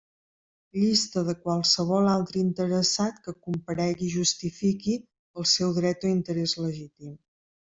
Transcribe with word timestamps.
Llista 0.83 1.21
de 1.27 1.35
qualsevol 1.43 2.09
altre 2.13 2.41
interessat 2.45 3.19
que 3.27 3.35
comparegui 3.49 4.09
i 4.09 4.13
justifiqui 4.15 4.97
el 5.43 5.49
seu 5.57 5.77
dret 5.81 6.11
o 6.11 6.15
interès 6.19 6.57
legítim. 6.67 7.15